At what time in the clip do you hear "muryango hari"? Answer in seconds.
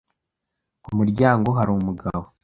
0.97-1.69